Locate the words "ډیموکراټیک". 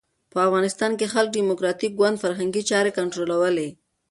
1.37-1.91